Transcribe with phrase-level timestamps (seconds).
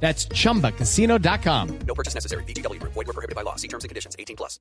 [0.00, 1.68] That's chumbacasino.com.
[1.86, 2.44] No purchase necessary.
[2.44, 2.80] BGW.
[2.82, 3.56] Void were prohibited by law.
[3.56, 4.14] See terms and conditions.
[4.18, 4.60] 18 plus.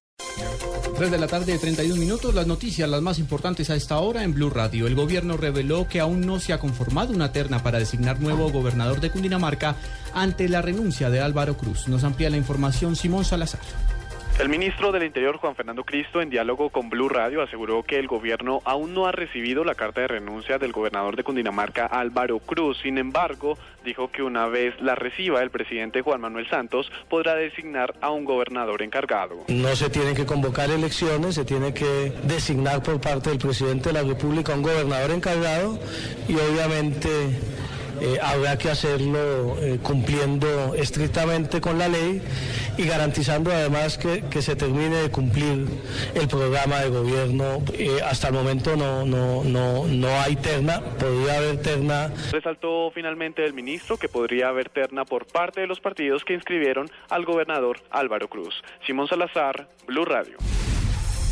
[0.98, 2.34] 3 de la tarde, 31 minutos.
[2.34, 4.88] Las noticias, las más importantes a esta hora en Blue Radio.
[4.88, 9.02] El gobierno reveló que aún no se ha conformado una terna para designar nuevo gobernador
[9.02, 9.76] de Cundinamarca
[10.14, 11.88] ante la renuncia de Álvaro Cruz.
[11.88, 13.62] Nos amplía la información Simón Salazar.
[14.38, 18.08] El ministro del Interior, Juan Fernando Cristo, en diálogo con Blue Radio, aseguró que el
[18.08, 22.78] gobierno aún no ha recibido la carta de renuncia del gobernador de Cundinamarca, Álvaro Cruz.
[22.84, 27.96] Sin embargo, dijo que una vez la reciba el presidente Juan Manuel Santos, podrá designar
[28.02, 29.46] a un gobernador encargado.
[29.48, 33.94] No se tienen que convocar elecciones, se tiene que designar por parte del presidente de
[33.94, 35.80] la República un gobernador encargado
[36.28, 37.10] y obviamente
[38.02, 42.22] eh, habrá que hacerlo eh, cumpliendo estrictamente con la ley
[42.78, 45.68] y garantizando además que, que se termine de cumplir
[46.14, 47.64] el programa de gobierno.
[47.74, 52.12] Eh, hasta el momento no, no, no, no hay terna, podría haber terna.
[52.32, 56.90] Resaltó finalmente el ministro que podría haber terna por parte de los partidos que inscribieron
[57.10, 58.62] al gobernador Álvaro Cruz.
[58.86, 60.38] Simón Salazar, Blue Radio.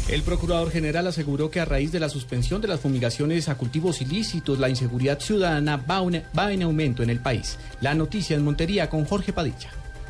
[0.10, 4.02] El procurador general aseguró que a raíz de la suspensión de las fumigaciones a cultivos
[4.02, 7.58] ilícitos, la inseguridad ciudadana va, un- va en aumento en el país.
[7.80, 9.70] La noticia en Montería con Jorge Padilla.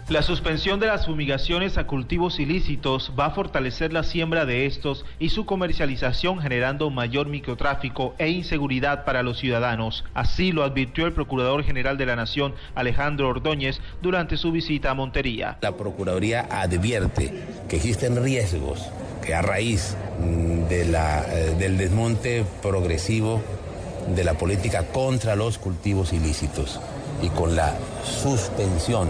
[0.10, 5.06] La suspensión de las fumigaciones a cultivos ilícitos va a fortalecer la siembra de estos
[5.18, 10.04] y su comercialización generando mayor microtráfico e inseguridad para los ciudadanos.
[10.14, 14.94] Así lo advirtió el Procurador General de la Nación, Alejandro Ordóñez, durante su visita a
[14.94, 15.58] Montería.
[15.62, 17.32] La Procuraduría advierte
[17.70, 18.82] que existen riesgos
[19.24, 23.42] que a raíz mm, de la, eh, del desmonte progresivo
[24.16, 26.80] de la política contra los cultivos ilícitos
[27.22, 27.74] y con la
[28.04, 29.10] suspensión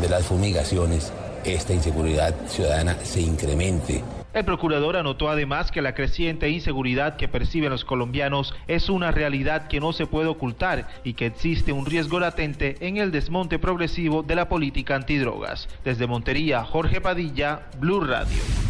[0.00, 1.12] de las fumigaciones,
[1.44, 4.02] esta inseguridad ciudadana se incremente.
[4.32, 9.66] El procurador anotó además que la creciente inseguridad que perciben los colombianos es una realidad
[9.66, 14.22] que no se puede ocultar y que existe un riesgo latente en el desmonte progresivo
[14.22, 15.68] de la política antidrogas.
[15.84, 18.69] Desde Montería, Jorge Padilla, Blue Radio.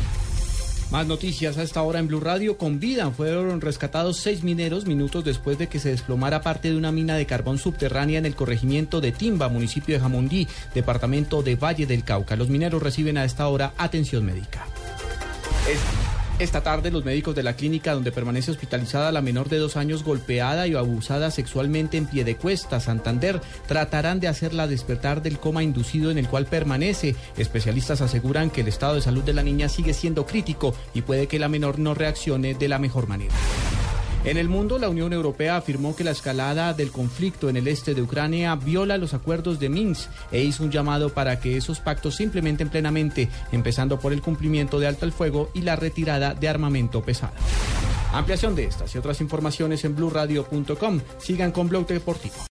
[0.91, 2.59] Más noticias a esta hora en Blue Radio.
[2.59, 6.91] Con vida fueron rescatados seis mineros minutos después de que se desplomara parte de una
[6.91, 11.87] mina de carbón subterránea en el corregimiento de Timba, municipio de Jamundí, departamento de Valle
[11.87, 12.35] del Cauca.
[12.35, 14.67] Los mineros reciben a esta hora atención médica.
[16.41, 20.03] Esta tarde los médicos de la clínica donde permanece hospitalizada la menor de dos años
[20.03, 26.17] golpeada y abusada sexualmente en Piedecuesta, Santander, tratarán de hacerla despertar del coma inducido en
[26.17, 27.15] el cual permanece.
[27.37, 31.27] Especialistas aseguran que el estado de salud de la niña sigue siendo crítico y puede
[31.27, 33.35] que la menor no reaccione de la mejor manera.
[34.23, 37.95] En el mundo, la Unión Europea afirmó que la escalada del conflicto en el este
[37.95, 42.17] de Ucrania viola los acuerdos de Minsk e hizo un llamado para que esos pactos
[42.17, 46.49] se implementen plenamente, empezando por el cumplimiento de alto el fuego y la retirada de
[46.49, 47.33] armamento pesado.
[48.13, 51.01] Ampliación de estas y otras informaciones en blurradio.com.
[51.19, 52.45] Sigan con Blog Deportivo.